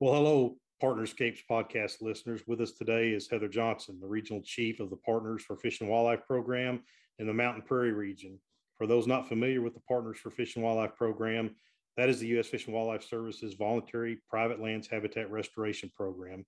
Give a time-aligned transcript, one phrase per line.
[0.00, 2.40] Well, hello, Partnerscapes podcast listeners.
[2.46, 5.90] With us today is Heather Johnson, the regional chief of the Partners for Fish and
[5.90, 6.80] Wildlife program
[7.18, 8.40] in the Mountain Prairie region.
[8.78, 11.54] For those not familiar with the Partners for Fish and Wildlife program,
[11.98, 12.46] that is the U.S.
[12.46, 16.46] Fish and Wildlife Service's voluntary private lands habitat restoration program.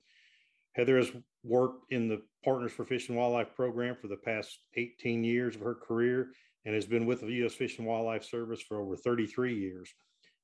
[0.73, 1.13] Heather has
[1.45, 5.61] worked in the Partners for Fish and Wildlife program for the past 18 years of
[5.61, 6.31] her career
[6.65, 7.53] and has been with the U.S.
[7.53, 9.93] Fish and Wildlife Service for over 33 years.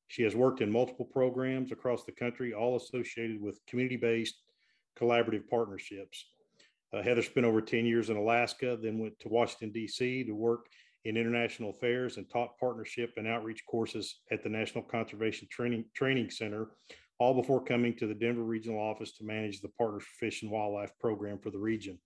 [0.08, 4.36] She has worked in multiple programs across the country, all associated with community based
[4.98, 6.26] collaborative partnerships.
[6.92, 10.24] Uh, Heather spent over 10 years in Alaska, then went to Washington, D.C.
[10.24, 10.66] to work
[11.04, 16.30] in international affairs and taught partnership and outreach courses at the National Conservation Training, Training
[16.30, 16.68] Center,
[17.18, 20.50] all before coming to the Denver Regional Office to manage the Partners for Fish and
[20.50, 21.98] Wildlife program for the region.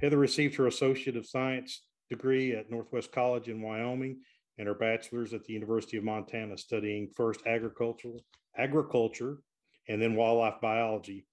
[0.00, 4.20] Heather received her Associate of Science degree at Northwest College in Wyoming
[4.58, 8.24] and her bachelor's at the University of Montana, studying first agricultural
[8.56, 9.38] agriculture
[9.88, 11.26] and then wildlife biology.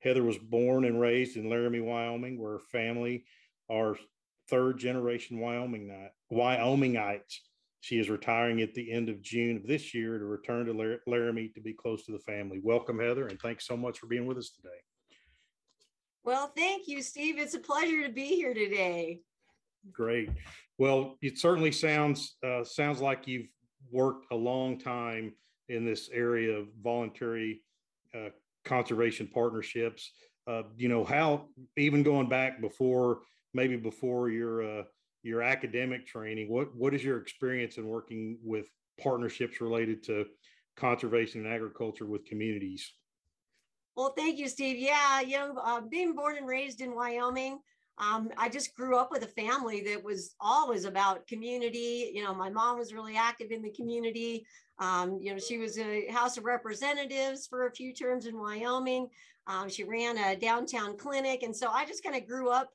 [0.00, 3.24] Heather was born and raised in Laramie, Wyoming, where her family
[3.68, 3.96] are
[4.48, 7.36] third generation Wyoming Wyomingites.
[7.82, 11.48] She is retiring at the end of June of this year to return to Laramie
[11.54, 12.60] to be close to the family.
[12.62, 14.68] Welcome, Heather, and thanks so much for being with us today.
[16.24, 17.38] Well, thank you, Steve.
[17.38, 19.20] It's a pleasure to be here today.
[19.92, 20.30] Great.
[20.78, 23.48] Well, it certainly sounds uh, sounds like you've
[23.90, 25.32] worked a long time
[25.68, 27.62] in this area of voluntary
[28.14, 28.30] uh,
[28.64, 30.12] conservation partnerships.
[30.46, 33.20] Uh, you know how even going back before
[33.54, 34.82] maybe before your uh,
[35.22, 38.66] your academic training, what what is your experience in working with
[39.00, 40.26] partnerships related to
[40.76, 42.92] conservation and agriculture with communities?
[43.96, 44.78] Well, thank you, Steve.
[44.78, 47.60] Yeah, you know, uh, being born and raised in Wyoming,
[48.00, 52.10] um, I just grew up with a family that was always about community.
[52.14, 54.46] You know, my mom was really active in the community.
[54.78, 59.08] Um, you know, she was a House of Representatives for a few terms in Wyoming.
[59.46, 61.42] Um, she ran a downtown clinic.
[61.42, 62.70] And so I just kind of grew up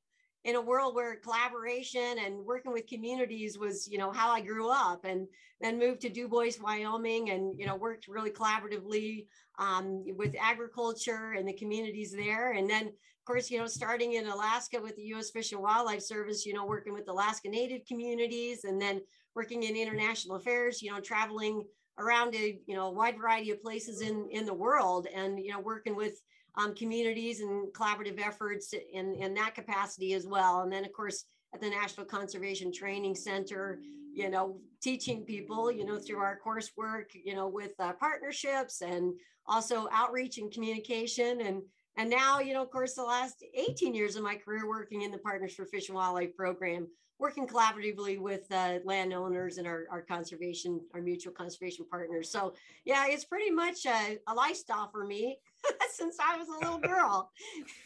[0.46, 4.70] in a world where collaboration and working with communities was, you know, how I grew
[4.70, 5.28] up and
[5.60, 9.26] then moved to Dubois, Wyoming and, you know, worked really collaboratively
[9.58, 12.54] um, with agriculture and the communities there.
[12.54, 12.88] And then
[13.26, 15.32] of course, you know, starting in Alaska with the U.S.
[15.32, 19.02] Fish and Wildlife Service, you know, working with Alaska Native communities, and then
[19.34, 21.64] working in international affairs, you know, traveling
[21.98, 25.60] around a you know wide variety of places in in the world, and you know,
[25.60, 26.22] working with
[26.58, 30.62] um, communities and collaborative efforts in in that capacity as well.
[30.62, 33.80] And then, of course, at the National Conservation Training Center,
[34.14, 39.14] you know, teaching people, you know, through our coursework, you know, with uh, partnerships and
[39.46, 41.62] also outreach and communication and
[41.98, 45.12] and now, you know, of course, the last 18 years of my career working in
[45.12, 46.88] the Partners for Fish and Wildlife program,
[47.20, 52.30] working collaboratively with uh, landowners and our, our conservation, our mutual conservation partners.
[52.30, 52.54] So
[52.84, 55.38] yeah, it's pretty much a, a lifestyle for me
[55.92, 57.32] since I was a little girl.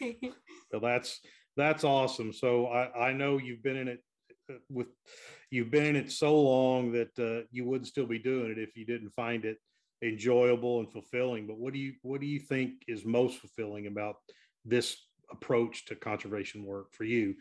[0.72, 1.20] well, that's,
[1.56, 2.32] that's awesome.
[2.32, 4.02] So I, I know you've been in it
[4.50, 4.88] uh, with,
[5.50, 8.76] you've been in it so long that uh, you wouldn't still be doing it if
[8.76, 9.58] you didn't find it
[10.02, 11.46] enjoyable and fulfilling.
[11.46, 14.16] But what do you what do you think is most fulfilling about
[14.64, 14.96] this
[15.30, 17.34] approach to conservation work for you?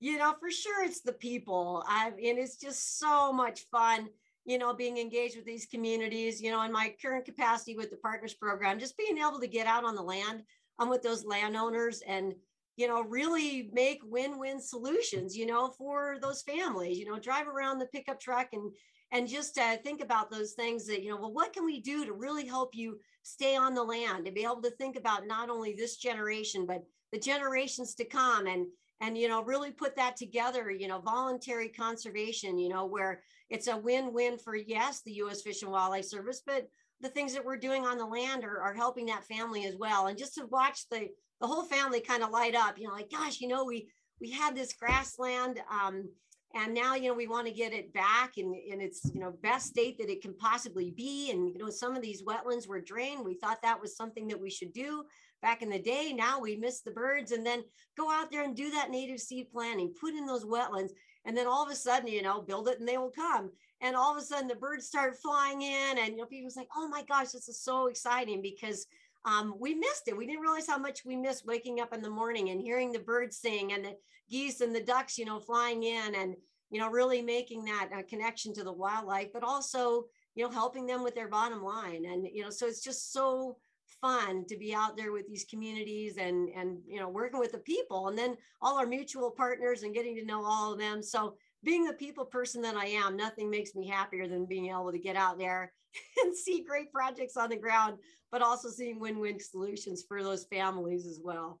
[0.00, 1.84] You know, for sure, it's the people.
[1.86, 4.08] I and it's just so much fun.
[4.46, 6.40] You know, being engaged with these communities.
[6.40, 9.66] You know, in my current capacity with the Partners Program, just being able to get
[9.66, 10.42] out on the land,
[10.78, 12.34] I'm with those landowners and
[12.76, 17.78] you know really make win-win solutions you know for those families you know drive around
[17.78, 18.72] the pickup truck and
[19.12, 22.04] and just to think about those things that you know well what can we do
[22.04, 25.50] to really help you stay on the land to be able to think about not
[25.50, 26.82] only this generation but
[27.12, 28.66] the generations to come and
[29.00, 33.68] and you know really put that together you know voluntary conservation you know where it's
[33.68, 36.68] a win-win for yes the u.s fish and wildlife service but
[37.00, 40.06] the things that we're doing on the land are, are helping that family as well.
[40.06, 41.08] And just to watch the
[41.40, 43.88] the whole family kind of light up you know like gosh you know we
[44.20, 46.06] we had this grassland um,
[46.54, 49.32] and now you know we want to get it back in, in its you know
[49.42, 51.30] best state that it can possibly be.
[51.30, 53.24] And you know some of these wetlands were drained.
[53.24, 55.04] We thought that was something that we should do
[55.42, 56.12] back in the day.
[56.12, 57.62] Now we miss the birds and then
[57.96, 60.90] go out there and do that native seed planting put in those wetlands.
[61.24, 63.50] And then all of a sudden you know build it and they will come.
[63.80, 66.68] And all of a sudden the birds start flying in and you know people's like
[66.76, 68.86] oh my gosh this is so exciting because
[69.24, 70.16] um, we missed it.
[70.16, 72.98] We didn't realize how much we missed waking up in the morning and hearing the
[72.98, 73.96] birds sing and the
[74.30, 76.34] geese and the ducks, you know, flying in and,
[76.70, 80.86] you know, really making that uh, connection to the wildlife, but also, you know, helping
[80.86, 82.04] them with their bottom line.
[82.06, 83.58] And, you know, so it's just so
[84.00, 87.58] fun to be out there with these communities and, and, you know, working with the
[87.58, 91.02] people and then all our mutual partners and getting to know all of them.
[91.02, 94.92] So being the people person that I am, nothing makes me happier than being able
[94.92, 95.72] to get out there
[96.24, 97.98] and see great projects on the ground,
[98.30, 101.60] but also seeing win-win solutions for those families as well.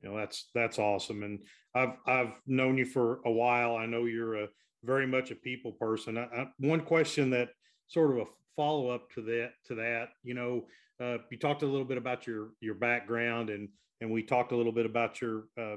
[0.00, 1.22] You know, that's that's awesome.
[1.22, 1.38] And
[1.74, 3.76] I've I've known you for a while.
[3.76, 4.48] I know you're a
[4.84, 6.18] very much a people person.
[6.18, 7.50] I, I, one question that
[7.86, 10.64] sort of a follow up to that to that, you know,
[11.00, 13.68] uh, you talked a little bit about your your background and
[14.00, 15.76] and we talked a little bit about your uh,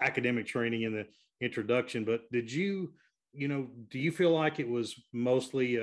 [0.00, 1.06] academic training in the
[1.40, 2.04] introduction.
[2.04, 2.92] But did you,
[3.32, 5.78] you know, do you feel like it was mostly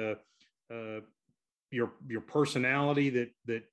[0.72, 1.02] uh,
[1.72, 3.64] your your personality that that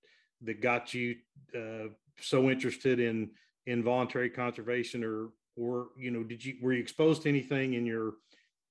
[0.42, 1.16] that got you
[1.56, 1.88] uh,
[2.20, 3.30] so interested in
[3.66, 7.86] in voluntary conservation, or or you know, did you were you exposed to anything in
[7.86, 8.14] your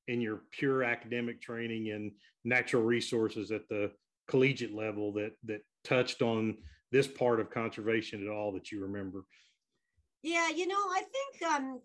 [0.07, 2.11] in your pure academic training in
[2.43, 3.91] natural resources at the
[4.27, 6.57] collegiate level that that touched on
[6.91, 9.23] this part of conservation at all that you remember?
[10.23, 11.81] Yeah, you know, I think um,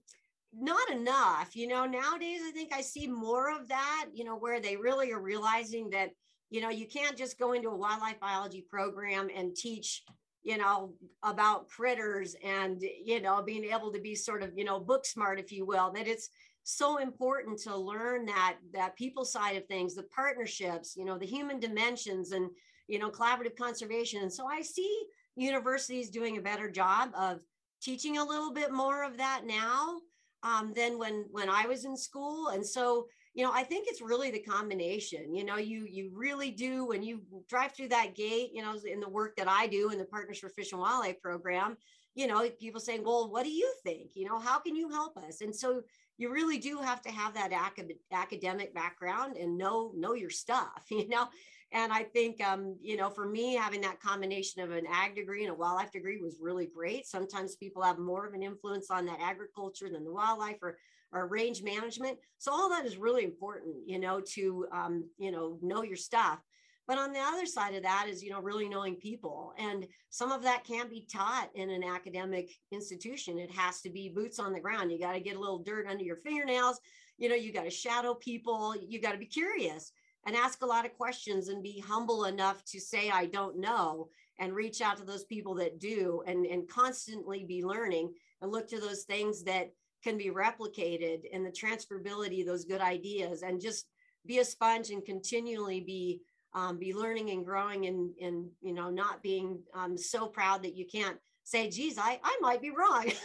[0.53, 1.55] not enough.
[1.55, 5.13] You know, nowadays I think I see more of that, you know, where they really
[5.13, 6.11] are realizing that,
[6.53, 10.05] you know, you can't just go into a wildlife biology program and teach,
[10.43, 14.79] you know, about critters and, you know, being able to be sort of, you know,
[14.79, 16.29] book smart, if you will, that it's
[16.63, 21.25] so important to learn that that people side of things, the partnerships, you know, the
[21.25, 22.51] human dimensions and,
[22.87, 24.21] you know, collaborative conservation.
[24.21, 25.07] And so I see
[25.37, 27.41] universities doing a better job of
[27.81, 30.03] teaching a little bit more of that now
[30.43, 32.49] um, than when when I was in school.
[32.49, 35.35] And so, you know, I think it's really the combination.
[35.35, 38.51] You know, you you really do when you drive through that gate.
[38.53, 41.21] You know, in the work that I do in the Partners for Fish and Wildlife
[41.23, 41.77] program,
[42.15, 44.11] you know, people saying, "Well, what do you think?
[44.15, 45.83] You know, how can you help us?" And so
[46.19, 50.85] you really do have to have that acad- academic background and know know your stuff.
[50.91, 51.29] You know,
[51.73, 55.43] and I think, um, you know, for me, having that combination of an ag degree
[55.43, 57.07] and a wildlife degree was really great.
[57.07, 60.77] Sometimes people have more of an influence on that agriculture than the wildlife or,
[61.13, 62.19] or range management.
[62.39, 66.41] So all that is really important, you know, to, um, you know, know your stuff.
[66.89, 69.55] But on the other side of that is, you know, really knowing people.
[69.57, 73.39] And some of that can't be taught in an academic institution.
[73.39, 74.91] It has to be boots on the ground.
[74.91, 76.81] You got to get a little dirt under your fingernails.
[77.19, 78.75] You know, you got to shadow people.
[78.77, 79.93] You got to be curious
[80.27, 84.09] and ask a lot of questions and be humble enough to say i don't know
[84.39, 88.69] and reach out to those people that do and, and constantly be learning and look
[88.69, 93.61] to those things that can be replicated and the transferability of those good ideas and
[93.61, 93.87] just
[94.27, 96.21] be a sponge and continually be
[96.55, 100.77] um, be learning and growing and and you know not being um, so proud that
[100.77, 103.11] you can't say geez i i might be wrong.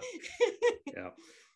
[0.96, 1.10] Yeah.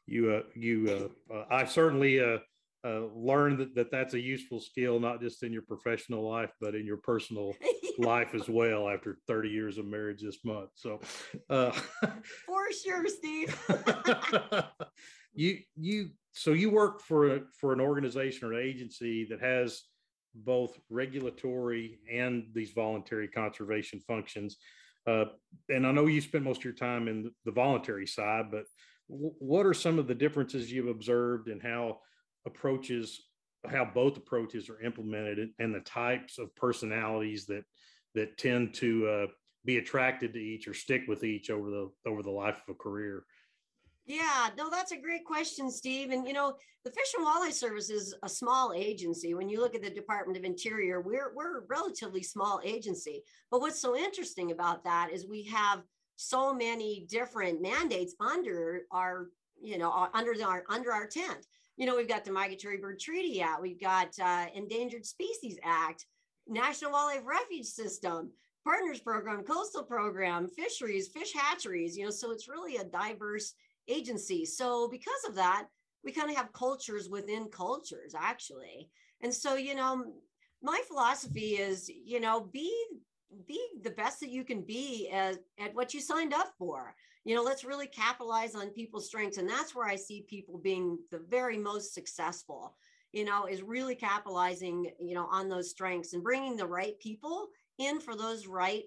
[0.07, 2.39] You uh you uh, uh i certainly uh
[2.85, 6.75] uh, learn that, that that's a useful skill, not just in your professional life, but
[6.75, 7.55] in your personal
[7.99, 10.71] life as well after 30 years of marriage this month.
[10.75, 11.01] So,
[11.49, 11.71] uh,
[12.47, 13.57] for sure, Steve.
[15.35, 19.83] you, you, so you work for, a, for an organization or an agency that has
[20.35, 24.57] both regulatory and these voluntary conservation functions.
[25.07, 25.27] Uh,
[25.69, 28.65] and I know you spent most of your time in the voluntary side, but
[29.09, 31.99] w- what are some of the differences you've observed and how
[32.47, 33.21] approaches
[33.69, 37.65] how both approaches are implemented and the types of personalities that
[38.15, 39.27] that tend to uh,
[39.65, 42.79] be attracted to each or stick with each over the over the life of a
[42.79, 43.25] career.
[44.05, 46.11] Yeah no that's a great question steve.
[46.11, 49.35] And you know the fish and wildlife service is a small agency.
[49.35, 53.23] When you look at the department of interior we're we're a relatively small agency.
[53.51, 55.83] But what's so interesting about that is we have
[56.17, 59.29] so many different mandates under our
[59.61, 63.41] you know under our under our tent you know, we've got the Migratory Bird Treaty
[63.41, 66.07] Act, we've got uh, Endangered Species Act,
[66.47, 68.31] National Wildlife Refuge System,
[68.65, 73.55] Partners Program, Coastal Program, Fisheries, Fish Hatcheries, you know, so it's really a diverse
[73.89, 74.45] agency.
[74.45, 75.67] So because of that,
[76.05, 78.91] we kind of have cultures within cultures, actually.
[79.23, 80.05] And so, you know,
[80.63, 82.73] my philosophy is, you know, be
[83.47, 87.35] be the best that you can be at, at what you signed up for you
[87.35, 91.21] know let's really capitalize on people's strengths and that's where i see people being the
[91.29, 92.77] very most successful
[93.13, 97.49] you know is really capitalizing you know on those strengths and bringing the right people
[97.79, 98.85] in for those right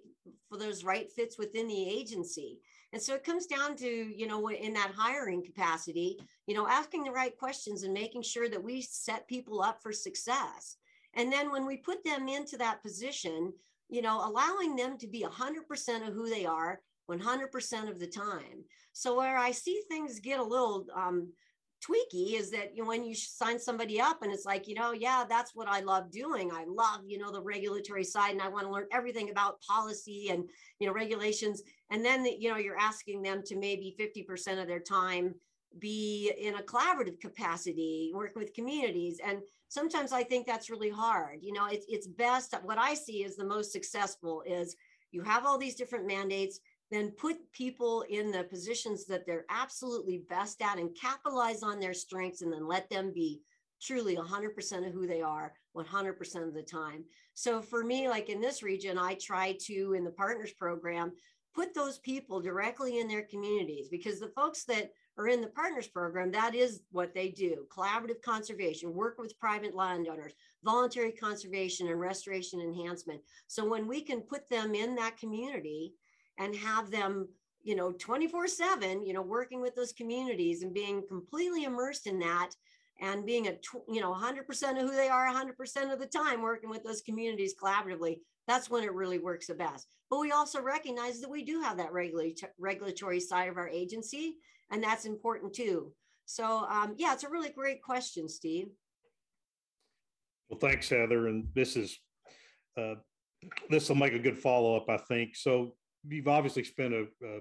[0.49, 2.59] for those right fits within the agency.
[2.93, 7.03] And so it comes down to you know in that hiring capacity you know asking
[7.03, 10.77] the right questions and making sure that we set people up for success.
[11.13, 13.53] And then when we put them into that position
[13.89, 18.63] you know allowing them to be 100% of who they are 100% of the time.
[18.93, 21.29] So where I see things get a little um,
[21.83, 24.91] tweaky is that you know when you sign somebody up and it's like you know
[24.91, 28.47] yeah that's what i love doing i love you know the regulatory side and i
[28.47, 32.57] want to learn everything about policy and you know regulations and then the, you know
[32.57, 35.35] you're asking them to maybe 50% of their time
[35.79, 39.19] be in a collaborative capacity, work with communities.
[39.25, 41.39] And sometimes I think that's really hard.
[41.41, 44.75] You know, it's, it's best, what I see is the most successful is
[45.11, 46.59] you have all these different mandates,
[46.91, 51.93] then put people in the positions that they're absolutely best at and capitalize on their
[51.93, 53.41] strengths and then let them be
[53.81, 57.03] truly 100% of who they are 100% of the time.
[57.33, 61.11] So for me, like in this region, I try to, in the partners program,
[61.53, 65.87] put those people directly in their communities because the folks that are in the partners
[65.87, 71.99] program, that is what they do collaborative conservation, work with private landowners, voluntary conservation, and
[71.99, 73.21] restoration enhancement.
[73.47, 75.93] So when we can put them in that community
[76.37, 77.27] and have them
[77.63, 82.19] you know 24 7 you know working with those communities and being completely immersed in
[82.19, 82.51] that
[83.01, 83.53] and being a
[83.89, 87.55] you know 100% of who they are 100% of the time working with those communities
[87.61, 89.87] collaboratively that's when it really works the best.
[90.09, 94.37] But we also recognize that we do have that regulatory regulatory side of our agency
[94.71, 95.91] and that's important too.
[96.25, 98.67] So um, yeah it's a really great question steve.
[100.49, 101.97] Well thanks heather and this is
[102.77, 102.95] uh,
[103.69, 105.35] this will make a good follow-up i think.
[105.35, 105.73] So
[106.07, 107.39] you've obviously spent a, a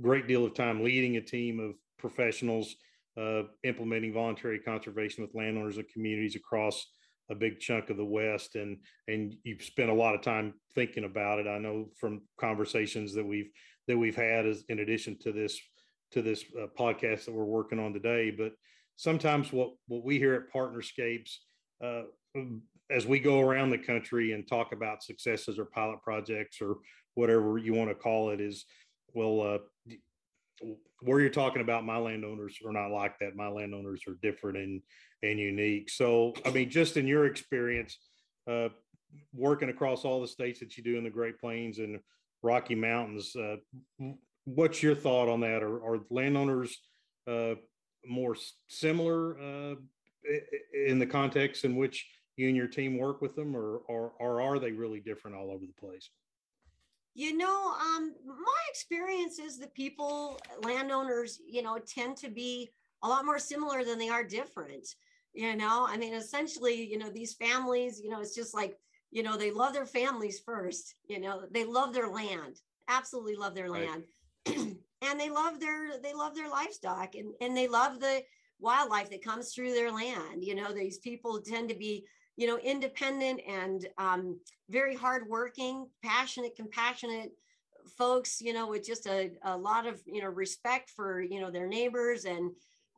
[0.00, 2.74] great deal of time leading a team of professionals
[3.20, 6.86] uh, implementing voluntary conservation with landowners and communities across
[7.30, 11.04] a big chunk of the West, and and you've spent a lot of time thinking
[11.04, 11.46] about it.
[11.46, 13.50] I know from conversations that we've
[13.88, 15.58] that we've had, as in addition to this
[16.12, 18.30] to this uh, podcast that we're working on today.
[18.30, 18.52] But
[18.96, 21.36] sometimes what what we hear at Partnerscapes,
[21.82, 22.02] uh,
[22.90, 26.76] as we go around the country and talk about successes or pilot projects or
[27.14, 28.64] whatever you want to call it, is
[29.14, 30.66] well, uh,
[31.02, 33.36] where you're talking about my landowners are not like that.
[33.36, 34.82] My landowners are different and
[35.22, 35.90] and unique.
[35.90, 37.98] So, I mean, just in your experience,
[38.50, 38.68] uh,
[39.34, 42.00] working across all the states that you do in the Great Plains and
[42.42, 43.56] Rocky Mountains, uh,
[44.44, 45.62] what's your thought on that?
[45.62, 46.78] Are, are landowners
[47.26, 47.54] uh,
[48.06, 48.36] more
[48.68, 49.74] similar uh,
[50.86, 54.40] in the context in which you and your team work with them, or, or, or
[54.40, 56.08] are they really different all over the place?
[57.14, 62.70] You know, um, my experience is that people, landowners, you know, tend to be
[63.02, 64.94] a lot more similar than they are different.
[65.32, 68.78] You know, I mean, essentially, you know, these families, you know, it's just like,
[69.10, 70.94] you know, they love their families first.
[71.08, 74.04] You know, they love their land, absolutely love their land,
[74.46, 74.56] right.
[75.02, 78.22] and they love their they love their livestock, and and they love the
[78.60, 80.42] wildlife that comes through their land.
[80.42, 82.04] You know, these people tend to be
[82.40, 87.32] you know, independent and um, very hardworking, passionate, compassionate
[87.98, 91.50] folks, you know, with just a, a lot of, you know, respect for, you know,
[91.50, 92.24] their neighbors.
[92.24, 92.44] And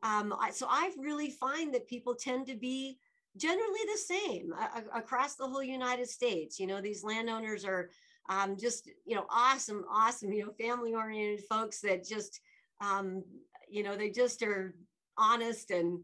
[0.01, 2.97] um, I, so I really find that people tend to be
[3.35, 6.57] generally the same uh, across the whole United States.
[6.57, 7.89] You know, these landowners are
[8.29, 12.39] um, just, you know, awesome, awesome, you know, family oriented folks that just,
[12.79, 13.21] um,
[13.69, 14.73] you know, they just are
[15.17, 15.99] honest and,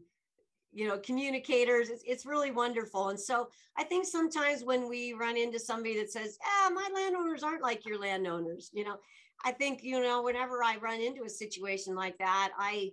[0.72, 3.08] you know communicators it's, it's really wonderful.
[3.08, 7.42] And so i think sometimes when we run into somebody that says ah my landowners
[7.42, 8.96] aren't like your landowners you know
[9.44, 12.90] i think you know whenever i run into a situation like that i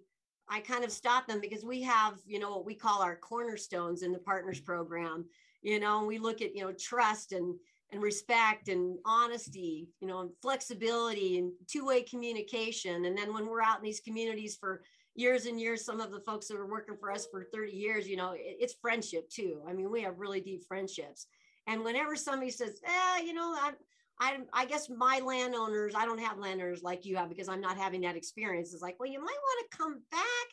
[0.49, 4.03] i kind of stop them because we have you know what we call our cornerstones
[4.03, 5.25] in the partners program.
[5.61, 7.55] You know we look at you know trust and
[7.91, 13.05] and respect and honesty you know and flexibility and two-way communication.
[13.05, 14.81] And then when we're out in these communities for
[15.17, 18.07] years and years some of the folks that are working for us for 30 years
[18.07, 19.61] you know it, it's friendship too.
[19.67, 21.27] I mean we have really deep friendships.
[21.65, 23.71] And whenever somebody says eh, you know I,
[24.19, 27.77] I, I guess my landowners i don't have landowners like you have because i'm not
[27.77, 30.47] having that experience it's like well you might want to come back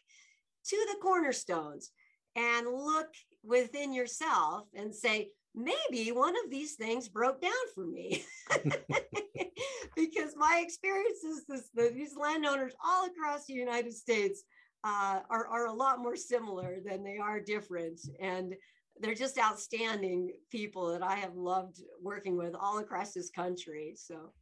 [0.66, 1.90] to the cornerstones
[2.37, 3.09] and look
[3.42, 8.25] within yourself and say maybe one of these things broke down for me
[9.97, 14.42] because my experience is this, these landowners all across the united states
[14.84, 18.00] uh, are, are a lot more similar than they are different.
[18.20, 18.54] And
[19.00, 23.94] they're just outstanding people that I have loved working with all across this country.
[23.96, 24.32] So,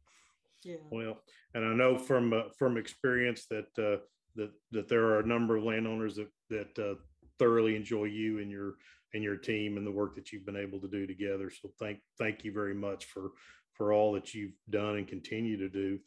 [0.63, 0.75] yeah.
[0.91, 1.17] Well,
[1.55, 4.01] and I know from uh, from experience that uh,
[4.35, 6.95] that that there are a number of landowners that that uh,
[7.39, 8.75] thoroughly enjoy you and your
[9.13, 11.49] and your team and the work that you've been able to do together.
[11.49, 13.31] So thank thank you very much for
[13.73, 15.99] for all that you've done and continue to do.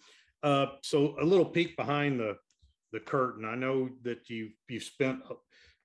[0.42, 2.36] Uh, so a little peek behind the
[2.92, 3.44] the curtain.
[3.44, 5.20] I know that you've you've spent,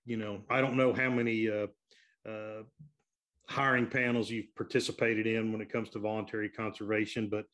[0.05, 1.67] you know, I don't know how many uh,
[2.27, 2.63] uh,
[3.48, 7.46] hiring panels you've participated in when it comes to voluntary conservation, but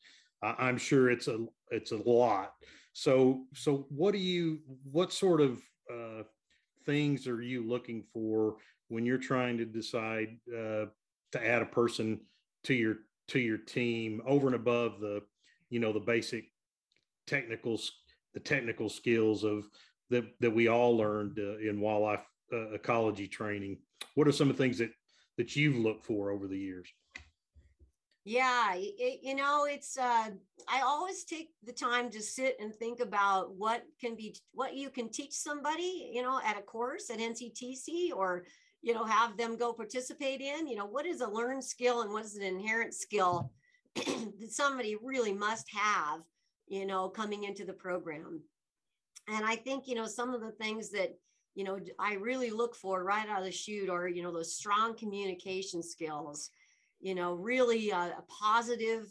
[0.42, 2.52] I, am sure it's a it's a lot.
[2.92, 5.60] So so what do you what sort of
[5.92, 6.22] uh,
[6.86, 8.56] things are you looking for
[8.88, 10.86] when you're trying to decide uh,
[11.32, 12.20] to add a person
[12.64, 12.96] to your
[13.28, 15.22] to your team over and above the
[15.70, 16.44] you know the basic
[17.26, 17.78] technical
[18.34, 19.68] the technical skills of
[20.10, 23.78] that that we all learned uh, in wildlife uh, ecology training.
[24.14, 24.90] What are some of the things that
[25.36, 26.88] that you've looked for over the years?
[28.24, 30.28] Yeah, it, you know, it's uh,
[30.68, 34.90] I always take the time to sit and think about what can be what you
[34.90, 38.44] can teach somebody, you know, at a course at NCTC or
[38.82, 40.66] you know have them go participate in.
[40.66, 43.50] You know, what is a learned skill and what is an inherent skill
[43.94, 46.20] that somebody really must have,
[46.68, 48.42] you know, coming into the program.
[49.28, 51.18] And I think you know some of the things that
[51.54, 54.54] you know I really look for right out of the chute are you know those
[54.54, 56.50] strong communication skills
[57.00, 59.06] you know, really uh, positive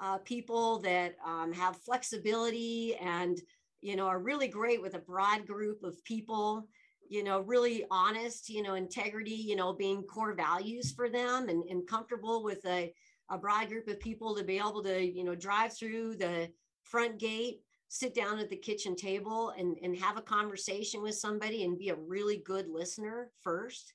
[0.00, 3.40] uh, people that um, have flexibility and,
[3.80, 6.66] you know, are really great with a broad group of people,
[7.08, 11.62] you know, really honest, you know, integrity, you know, being core values for them and,
[11.64, 12.92] and comfortable with a,
[13.30, 16.48] a broad group of people to be able to, you know, drive through the
[16.88, 21.64] front gate, sit down at the kitchen table and, and have a conversation with somebody
[21.64, 23.94] and be a really good listener first.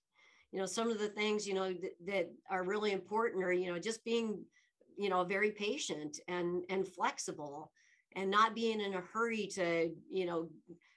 [0.52, 3.72] You know some of the things you know th- that are really important are you
[3.72, 4.44] know just being
[4.96, 7.72] you know very patient and and flexible
[8.16, 10.50] and not being in a hurry to you know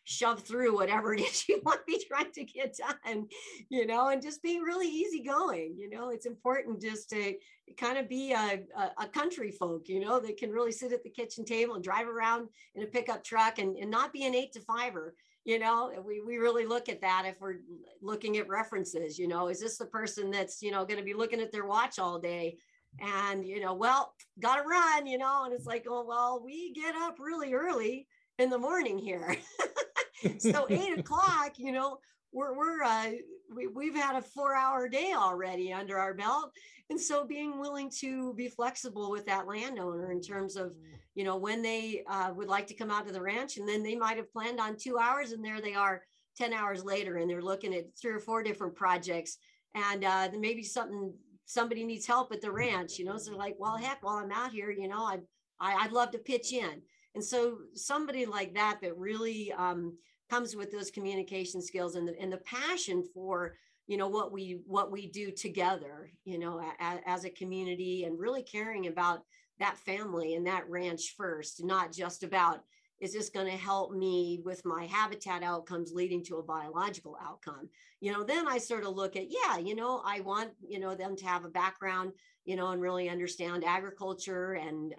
[0.07, 3.27] shove through whatever it is you want to be trying to get done
[3.69, 6.11] you know and just being really easygoing you know?
[6.11, 7.35] It's important just to
[7.77, 11.03] kind of be a, a, a, country folk you know that can really sit at
[11.03, 14.35] the kitchen table and drive around in a pickup truck and, and not be an
[14.35, 15.93] eight to fiver you know?
[16.05, 17.59] We, we really look at that if we're
[18.01, 19.49] looking at references you know?
[19.49, 22.21] Is this the person that's you know going to be looking at their watch all
[22.21, 22.59] day?
[23.01, 25.45] And you know well gotta run you know?
[25.45, 28.07] And it's like oh well we get up really early
[28.39, 29.37] in the morning here
[30.39, 31.99] so eight o'clock you know
[32.33, 33.11] we're, we're uh,
[33.55, 36.53] we, we've had a four hour day already under our belt
[36.91, 40.73] and so being willing to be flexible with that landowner in terms of
[41.17, 43.57] you know, when they uh, would like to come out to the ranch.
[43.57, 46.03] And then they might have planned on two hours and there they are
[46.37, 49.39] 10 hours later and they're looking at three or four different projects.
[49.75, 51.13] And uh, then maybe something,
[51.47, 54.31] somebody needs help at the ranch, you know, so they're like, well, heck, while I'm
[54.31, 55.19] out here, you know, I,
[55.59, 56.83] I, I'd love to pitch in.
[57.17, 59.97] And so somebody like that, that really um,
[60.29, 64.61] comes with those communication skills and the, and the passion for, you know, what we,
[64.67, 69.23] what we do together, you know, a, as a community and really caring about
[69.59, 72.61] that family and that ranch first, not just about
[73.01, 77.71] is this going to help me with my habitat outcomes leading to a biological outcome?
[78.01, 80.95] You know then i sort of look at yeah you know i want you know
[80.95, 82.13] them to have a background
[82.47, 84.95] you know and really understand agriculture and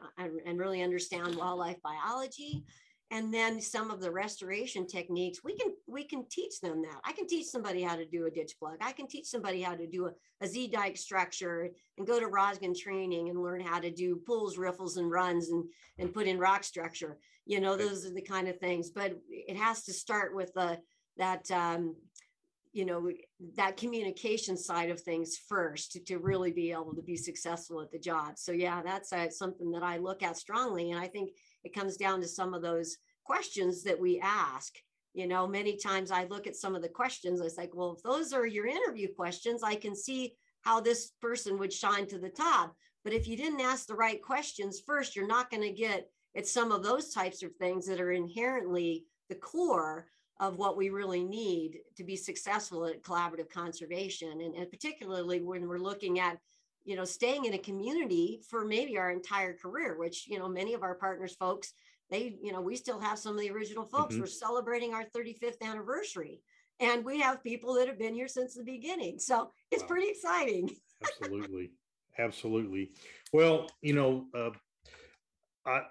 [0.45, 2.63] and really understand wildlife biology.
[3.09, 6.99] And then some of the restoration techniques we can we can teach them that.
[7.05, 8.75] I can teach somebody how to do a ditch plug.
[8.81, 12.77] I can teach somebody how to do a, a Zeedyk structure and go to rosgen
[12.77, 15.63] training and learn how to do pools riffles and runs and
[15.97, 17.17] and put in rock structure.
[17.45, 20.77] You know those are the kind of things but it has to start with the
[21.17, 21.95] that um,
[22.73, 23.09] you know
[23.55, 27.91] that communication side of things first to, to, really be able to be successful at
[27.91, 28.37] the job.
[28.37, 31.31] So yeah that's uh, something that i look at strongly and i think
[31.63, 34.73] it comes down to some of those questions that we ask.
[35.13, 38.03] You know many times i look at some of the questions it's like well if
[38.03, 42.29] those are your interview questions i can see how this person would shine to the
[42.29, 42.75] top.
[43.03, 46.47] But if you didn't ask the right questions first you're not going to get at
[46.47, 50.07] some of those types of things that are inherently the core
[50.39, 55.67] of what we really need to be successful at collaborative conservation and, and particularly when
[55.67, 56.37] we're looking at
[56.87, 60.73] you know, staying in a community for maybe our entire career, which, you know, many
[60.73, 61.73] of our partners folks,
[62.09, 64.13] they, you know, we still have some of the original folks.
[64.13, 64.21] Mm-hmm.
[64.21, 66.39] We're celebrating our 35th anniversary
[66.79, 69.19] and we have people that have been here since the beginning.
[69.19, 69.87] So it's wow.
[69.89, 70.69] pretty exciting.
[71.03, 71.71] Absolutely.
[72.17, 72.91] Absolutely.
[73.33, 74.51] Well, you know, uh,
[75.65, 75.81] I,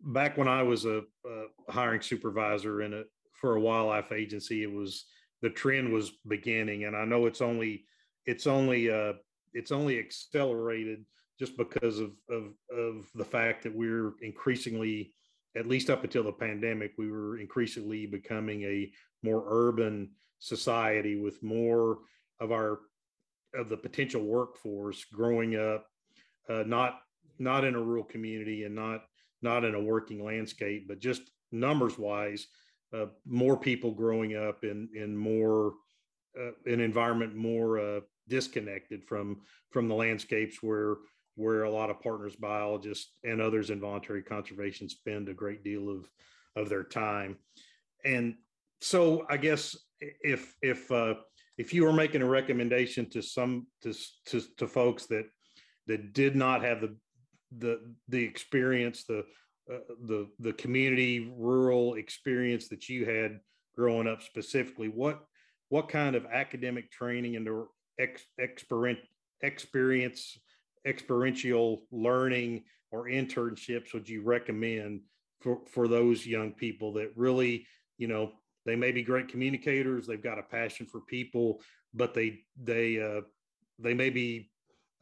[0.00, 4.72] back when I was a, a hiring supervisor in a, for a wildlife agency, it
[4.72, 5.04] was,
[5.42, 6.84] the trend was beginning.
[6.84, 7.84] And I know it's only,
[8.26, 9.14] it's only uh,
[9.54, 11.04] it's only accelerated
[11.38, 15.12] just because of, of, of the fact that we're increasingly,
[15.56, 18.90] at least up until the pandemic, we were increasingly becoming a
[19.22, 21.98] more urban society with more
[22.40, 22.80] of our
[23.54, 25.86] of the potential workforce growing up,
[26.48, 27.00] uh, not
[27.38, 29.04] not in a rural community and not
[29.44, 32.48] not in a working landscape, but just numbers wise,
[32.92, 35.74] uh, more people growing up in in more
[36.36, 40.96] uh, an environment more uh, disconnected from from the landscapes where
[41.36, 45.88] where a lot of partners biologists and others in voluntary conservation spend a great deal
[45.88, 46.08] of
[46.56, 47.36] of their time.
[48.04, 48.34] And
[48.80, 51.14] so i guess if if uh,
[51.56, 53.94] if you were making a recommendation to some to,
[54.26, 55.26] to to folks that
[55.86, 56.96] that did not have the
[57.58, 59.24] the the experience the
[59.72, 63.40] uh, the the community rural experience that you had
[63.74, 65.24] growing up specifically, what
[65.68, 67.48] what kind of academic training and
[67.98, 69.00] ex, experience
[69.42, 70.38] experience
[70.86, 75.00] experiential learning or internships would you recommend
[75.40, 77.66] for for those young people that really
[77.98, 78.30] you know
[78.66, 81.60] they may be great communicators they've got a passion for people
[81.94, 83.20] but they they uh,
[83.78, 84.50] they may be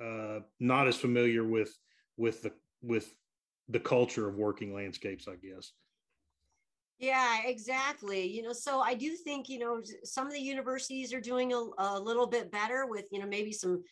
[0.02, 1.76] uh, not as familiar with
[2.16, 3.14] with the with
[3.68, 5.72] the culture of working landscapes i guess.
[6.98, 8.26] Yeah exactly.
[8.26, 11.62] You know so i do think you know some of the universities are doing a,
[11.78, 13.82] a little bit better with you know maybe some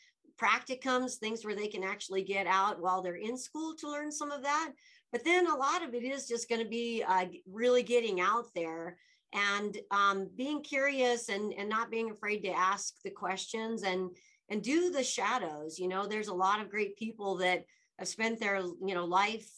[0.40, 4.30] practicums things where they can actually get out while they're in school to learn some
[4.30, 4.72] of that.
[5.12, 8.46] But then a lot of it is just going to be uh, really getting out
[8.54, 8.96] there
[9.33, 14.11] and um, being curious and, and not being afraid to ask the questions and
[14.48, 15.78] and do the shadows.
[15.78, 17.64] You know there's a lot of great people that
[18.00, 19.48] have spent their you know life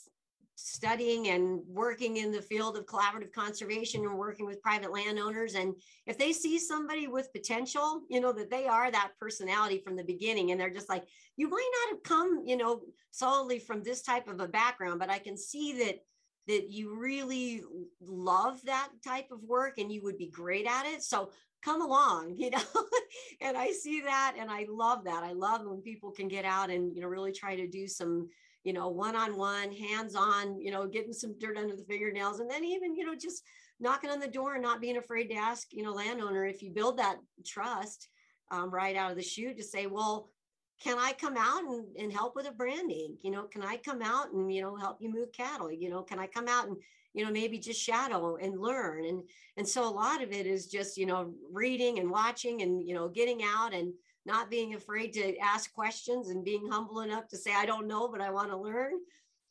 [0.54, 5.74] studying and working in the field of collaborative conservation and working with private landowners and
[6.06, 10.04] if they see somebody with potential you know that they are that personality from the
[10.04, 11.04] beginning and they're just like
[11.36, 15.10] you might not have come you know solely from this type of a background but
[15.10, 15.98] i can see that
[16.48, 17.62] that you really
[18.00, 21.02] love that type of work and you would be great at it.
[21.02, 21.30] So
[21.62, 22.86] come along, you know.
[23.40, 25.22] and I see that and I love that.
[25.22, 28.28] I love when people can get out and, you know, really try to do some,
[28.64, 32.94] you know, one-on-one, hands-on, you know, getting some dirt under the fingernails and then even,
[32.94, 33.42] you know, just
[33.80, 36.70] knocking on the door and not being afraid to ask, you know, landowner if you
[36.70, 38.08] build that trust
[38.50, 40.28] um, right out of the chute to say, well,
[40.82, 43.16] can I come out and, and help with a branding?
[43.22, 45.70] You know, can I come out and, you know, help you move cattle?
[45.70, 46.76] You know, can I come out and,
[47.14, 49.04] you know, maybe just shadow and learn?
[49.04, 49.22] And,
[49.56, 52.94] and so a lot of it is just, you know, reading and watching and, you
[52.94, 53.92] know, getting out and
[54.26, 58.08] not being afraid to ask questions and being humble enough to say, I don't know,
[58.08, 58.94] but I want to learn.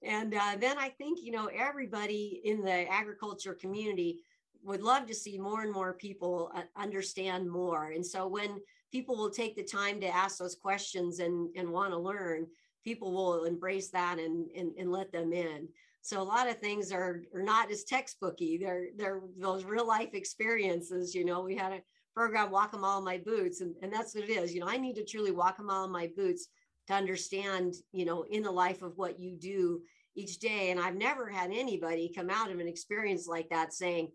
[0.04, 4.20] And uh, then I think, you know, everybody in the agriculture community
[4.64, 7.92] would love to see more and more people uh, understand more.
[7.92, 8.60] And so when
[8.92, 12.48] people will take the time to ask those questions and, and want to learn,
[12.84, 15.68] people will embrace that and, and, and let them in.
[16.02, 18.60] So a lot of things are, are not as textbooky.
[18.60, 21.14] They're, they're those real life experiences.
[21.14, 21.82] You know, we had a
[22.14, 24.54] program, Walk a Mile in My Boots, and, and that's what it is.
[24.54, 26.48] You know, I need to truly walk a mile in my boots
[26.88, 29.82] to understand, you know, in the life of what you do
[30.16, 30.72] each day.
[30.72, 34.12] And I've never had anybody come out of an experience like that saying,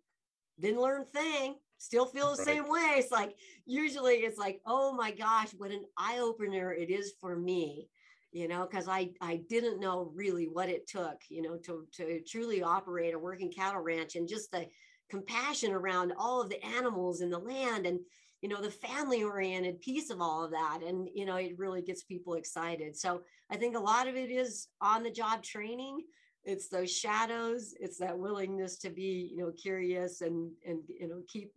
[0.58, 2.46] didn't learn thing still feel the right.
[2.46, 2.94] same way.
[2.96, 3.36] It's like
[3.66, 7.88] usually it's like, oh my gosh, what an eye opener it is for me,
[8.32, 12.20] you know, because I I didn't know really what it took, you know, to to
[12.26, 14.66] truly operate a working cattle ranch and just the
[15.10, 18.00] compassion around all of the animals and the land and
[18.42, 21.82] you know the family oriented piece of all of that and you know it really
[21.82, 26.00] gets people excited so i think a lot of it is on the job training
[26.46, 31.20] it's those shadows it's that willingness to be you know curious and and you know
[31.28, 31.52] keep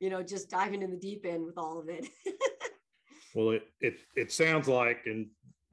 [0.00, 2.06] you know just diving in the deep end with all of it.
[3.36, 5.26] Well it it it sounds like and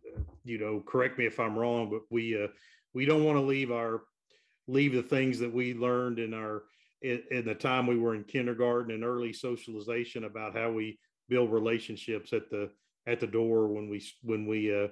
[0.07, 2.47] uh, you know correct me if i'm wrong but we uh
[2.95, 4.01] we don't want to leave our
[4.67, 6.63] leave the things that we learned in our
[7.03, 10.97] in, in the time we were in kindergarten and early socialization about how we
[11.29, 12.71] build relationships at the
[13.05, 14.87] at the door when we when we uh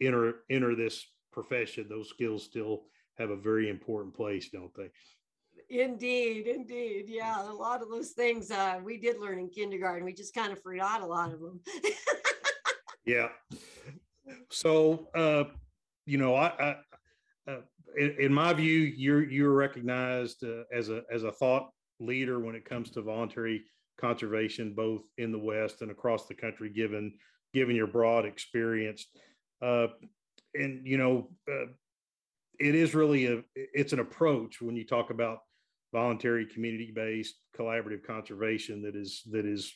[0.00, 1.86] enter enter this profession.
[1.88, 2.82] Those skills still
[3.20, 4.90] have a very important place, don't they?
[5.68, 7.04] Indeed, indeed.
[7.06, 10.04] Yeah, a lot of those things uh, we did learn in kindergarten.
[10.04, 11.60] We just kind of forgot a lot of them.
[13.06, 13.28] yeah.
[14.50, 15.44] So, uh,
[16.06, 16.76] you know, I, I
[17.50, 17.60] uh,
[17.96, 22.54] in, in, my view, you're you're recognized uh, as a as a thought leader when
[22.54, 23.62] it comes to voluntary
[24.00, 27.12] conservation, both in the West and across the country, given
[27.52, 29.06] given your broad experience.
[29.62, 29.88] Uh,
[30.54, 31.66] and you know, uh,
[32.60, 35.38] it is really a it's an approach when you talk about
[35.92, 39.72] voluntary community based collaborative conservation that is that is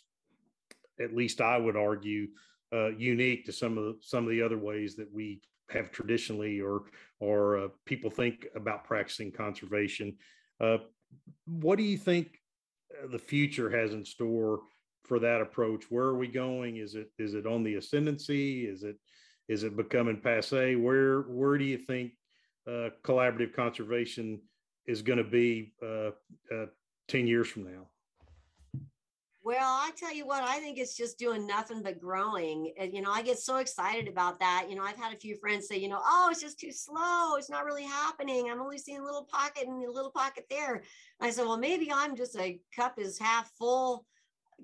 [1.01, 2.29] at least I would argue
[2.73, 6.61] uh, unique to some of the, some of the other ways that we have traditionally
[6.61, 6.83] or
[7.21, 10.15] or uh, people think about practicing conservation.
[10.61, 10.79] Uh,
[11.47, 12.39] what do you think
[13.03, 14.61] uh, the future has in store
[15.05, 15.85] for that approach?
[15.89, 16.77] Where are we going?
[16.77, 18.67] Is it is it on the ascendancy?
[18.67, 18.97] Is it
[19.49, 20.77] is it becoming passe?
[20.77, 22.13] Where where do you think
[22.67, 24.41] uh, collaborative conservation
[24.87, 26.11] is going to be uh,
[26.55, 26.67] uh,
[27.09, 27.87] 10 years from now?
[29.43, 32.73] Well, I tell you what, I think it's just doing nothing but growing.
[32.79, 34.69] And, you know, I get so excited about that.
[34.71, 37.37] You know, I've had a few friends say, you know, oh, it's just too slow.
[37.37, 38.49] It's not really happening.
[38.49, 40.77] I'm only seeing a little pocket and a little pocket there.
[40.77, 40.83] And
[41.21, 44.07] I said, well, maybe I'm just a cup is half full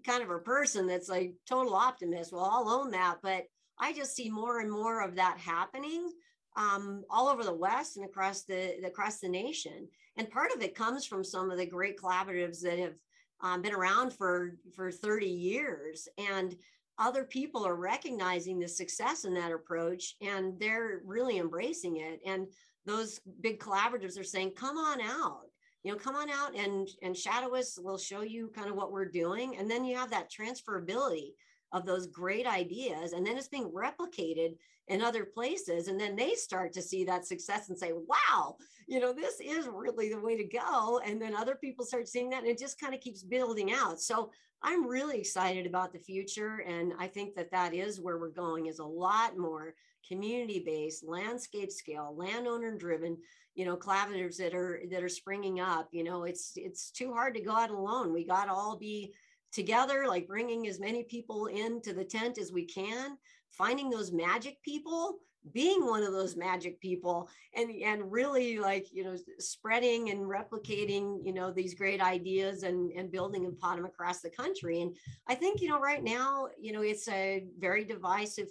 [0.07, 2.33] kind of a person that's like total optimist.
[2.33, 3.17] Well, I'll own that.
[3.23, 3.45] But
[3.79, 6.11] I just see more and more of that happening
[6.57, 9.89] um, all over the West and across the across the nation.
[10.17, 12.95] And part of it comes from some of the great collaboratives that have
[13.41, 16.09] um, been around for for 30 years.
[16.19, 16.57] And
[16.99, 22.21] other people are recognizing the success in that approach and they're really embracing it.
[22.27, 22.47] And
[22.85, 25.47] those big collaboratives are saying come on out.
[25.83, 27.79] You know come on out and and shadow us.
[27.81, 29.57] We'll show you kind of what we're doing.
[29.57, 31.33] And then you have that transferability
[31.73, 34.57] of those great ideas and then it's being replicated
[34.89, 38.57] in other places and then they start to see that success and say wow
[38.87, 42.31] you know this is really the way to go and then other people start seeing
[42.31, 44.01] that and it just kind of keeps building out.
[44.01, 44.31] So
[44.63, 48.67] i'm really excited about the future and i think that that is where we're going
[48.67, 49.75] is a lot more
[50.07, 53.17] community based landscape scale landowner driven
[53.55, 55.89] you know collaboratives that are that are springing up.
[55.93, 58.13] You know it's it's too hard to go out alone.
[58.13, 59.13] We got to all be
[59.53, 63.17] together like bringing as many people into the tent as we can
[63.51, 65.19] finding those magic people
[65.53, 71.19] being one of those magic people and and really like you know spreading and replicating
[71.25, 74.83] you know these great ideas and and building pot them across the country.
[74.83, 74.95] And
[75.29, 78.49] i think you know right now you know it's a very divisive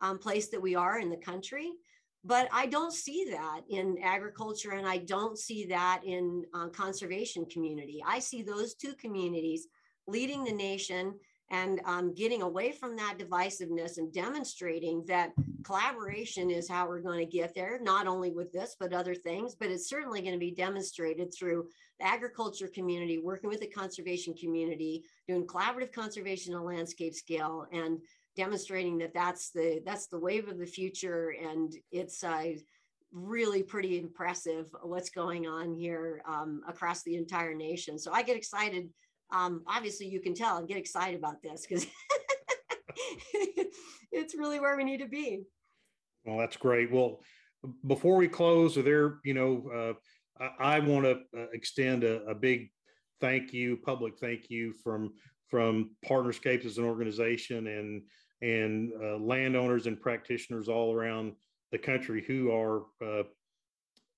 [0.00, 1.70] um, place that we are in the country
[2.24, 7.46] but i don't see that in agriculture and i don't see that in uh, conservation
[7.46, 8.02] community.
[8.04, 9.68] I see those two communities
[10.06, 11.14] leading the nation
[11.50, 15.32] and um, getting away from that divisiveness and demonstrating that
[15.64, 19.54] collaboration is how we're going to get there, not only with this, but other things.
[19.54, 21.68] But it's certainly going to be demonstrated through
[22.00, 27.98] the agriculture community, working with the conservation community, doing collaborative conservation on landscape scale, and
[28.34, 32.44] demonstrating that that's the that's the wave of the future, and it's uh,
[33.12, 37.98] really pretty impressive what's going on here um, across the entire nation.
[37.98, 38.88] So I get excited
[39.32, 41.86] um, obviously you can tell and get excited about this because
[44.12, 45.42] it's really where we need to be.
[46.24, 46.92] Well, that's great.
[46.92, 47.20] Well,
[47.86, 49.96] before we close, are there, you know,
[50.38, 52.70] uh, I, I want to uh, extend a, a, big
[53.20, 55.14] thank you, public thank you from
[55.48, 58.02] from Partnerscapes as an organization and
[58.40, 61.32] and uh, landowners and practitioners all around
[61.70, 63.22] the country who are uh,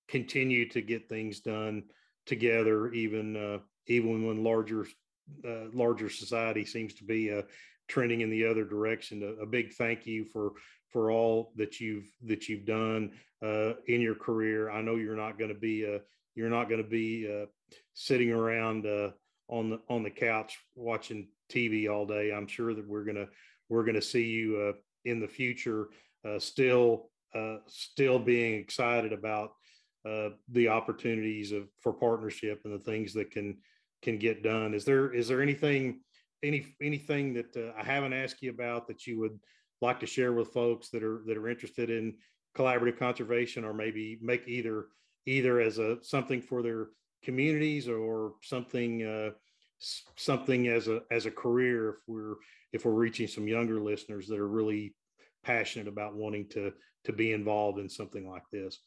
[0.09, 1.85] continue to get things done
[2.27, 4.87] together, even uh, even when larger
[5.47, 7.43] uh, larger society seems to be uh,
[7.89, 9.23] trending in the other direction.
[9.23, 10.53] A, a, big thank you for
[10.91, 14.71] for all that you've that you've done uh, in your career.
[14.71, 15.99] I know you're not going to be uh,
[16.35, 17.47] you're not going to be uh,
[17.95, 19.11] sitting around uh,
[19.49, 22.33] on the on the couch watching TV all day.
[22.33, 23.27] I'm sure that we're gonna
[23.69, 25.89] we're gonna see you in the future
[26.39, 27.11] still
[27.67, 29.53] still being excited about
[30.05, 33.59] the opportunities of for partnership and the things that can
[34.05, 34.75] can get done.
[34.75, 36.01] Is there is there anything
[36.45, 39.41] any anything that uh, I haven't asked you about that you would
[39.81, 42.15] like to share with folks that are that are interested in
[42.57, 44.87] collaborative conservation or maybe make either
[45.27, 46.89] either as a something for their
[47.25, 49.31] communities or something uh,
[50.17, 52.35] something as a as a career if we're
[52.73, 54.95] if we're reaching some younger listeners that are really
[55.43, 56.73] passionate about wanting to
[57.05, 58.79] to be involved in something like this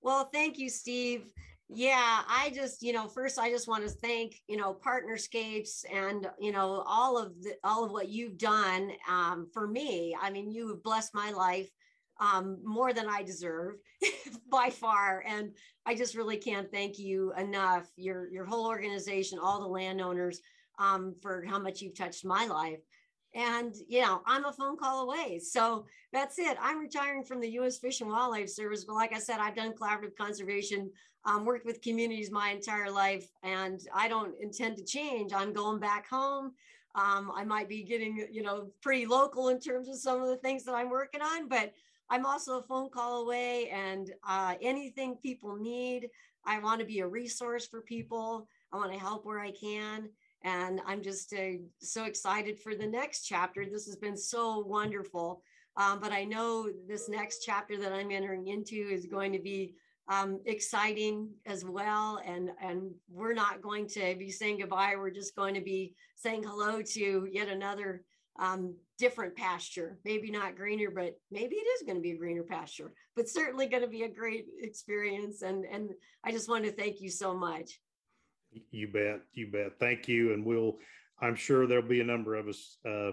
[0.00, 1.32] well thank you steve
[1.72, 6.28] yeah, I just, you know, first I just want to thank, you know, Partnerscapes and,
[6.38, 10.16] you know, all of the all of what you've done um, for me.
[10.20, 11.70] I mean, you have blessed my life
[12.20, 13.76] um, more than I deserve
[14.50, 15.22] by far.
[15.26, 15.52] And
[15.86, 20.40] I just really can't thank you enough, your your whole organization, all the landowners,
[20.78, 22.80] um, for how much you've touched my life.
[23.34, 25.38] And you know, I'm a phone call away.
[25.38, 26.56] So that's it.
[26.60, 27.78] I'm retiring from the U.S.
[27.78, 28.84] Fish and Wildlife Service.
[28.84, 30.90] But like I said, I've done collaborative conservation
[31.24, 35.32] um, worked with communities my entire life, and I don't intend to change.
[35.32, 36.52] I'm going back home.
[36.94, 40.36] Um, I might be getting, you know, pretty local in terms of some of the
[40.36, 41.72] things that I'm working on, but
[42.08, 43.68] I'm also a phone call away.
[43.68, 46.08] And uh, anything people need,
[46.44, 48.48] I want to be a resource for people.
[48.72, 50.08] I want to help where I can.
[50.42, 53.64] And I'm just uh, so excited for the next chapter.
[53.66, 55.42] This has been so wonderful.
[55.76, 59.74] Um, but I know this next chapter that I'm entering into is going to be
[60.08, 62.20] um, exciting as well.
[62.24, 64.94] And, and we're not going to be saying goodbye.
[64.96, 68.02] We're just going to be saying hello to yet another
[68.38, 69.98] um, different pasture.
[70.04, 73.66] Maybe not greener, but maybe it is going to be a greener pasture, but certainly
[73.66, 75.42] going to be a great experience.
[75.42, 75.90] And, and
[76.24, 77.78] I just want to thank you so much.
[78.70, 79.20] You bet.
[79.32, 79.78] You bet.
[79.78, 80.32] Thank you.
[80.32, 80.78] And we'll,
[81.20, 83.12] I'm sure there'll be a number of us uh,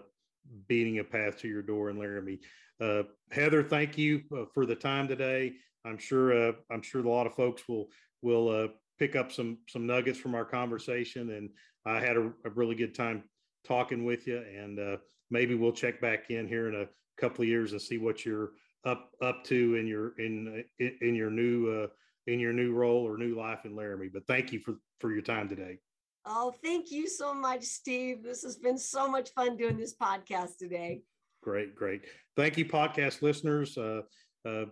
[0.67, 2.39] beating a path to your door in Laramie.
[2.79, 5.53] Uh, Heather, thank you uh, for the time today.
[5.85, 7.87] I'm sure uh, I'm sure a lot of folks will
[8.21, 8.67] will uh,
[8.99, 11.31] pick up some some nuggets from our conversation.
[11.31, 11.49] And
[11.85, 13.23] I had a, a really good time
[13.65, 14.37] talking with you.
[14.37, 14.97] And uh,
[15.29, 16.87] maybe we'll check back in here in a
[17.19, 18.51] couple of years and see what you're
[18.85, 21.89] up up to in your in in, in your new
[22.27, 24.09] in your new role or new life in Laramie.
[24.13, 25.79] But thank you for for your time today.
[26.25, 28.21] Oh, thank you so much, Steve.
[28.21, 31.01] This has been so much fun doing this podcast today.
[31.41, 32.03] Great, great.
[32.35, 33.77] Thank you, podcast listeners.
[33.77, 34.01] Uh,
[34.45, 34.65] uh,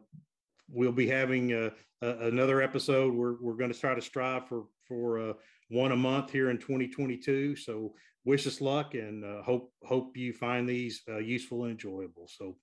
[0.70, 1.70] we'll be having uh,
[2.02, 3.14] another episode.
[3.14, 5.34] We're, we're going to try to strive for for uh,
[5.70, 7.56] one a month here in 2022.
[7.56, 7.94] So
[8.26, 12.28] wish us luck and uh, hope hope you find these uh, useful and enjoyable.
[12.28, 12.58] So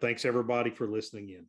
[0.00, 1.44] thanks everybody for listening in.